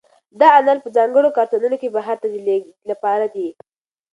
[0.39, 3.47] دا انار په ځانګړو کارتنونو کې بهر ته د لېږد لپاره دي.